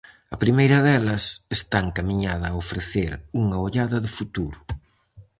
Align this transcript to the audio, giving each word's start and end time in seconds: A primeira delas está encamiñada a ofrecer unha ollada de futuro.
A 0.35 0.37
primeira 0.43 0.77
delas 0.87 1.23
está 1.57 1.77
encamiñada 1.83 2.45
a 2.49 2.57
ofrecer 2.63 3.11
unha 3.41 3.57
ollada 3.65 3.97
de 4.05 4.09
futuro. 4.17 4.59